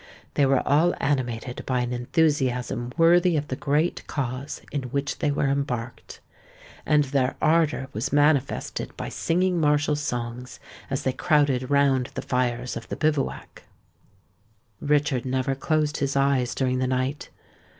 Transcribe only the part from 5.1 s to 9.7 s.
they were embarked; and their ardour was manifested by singing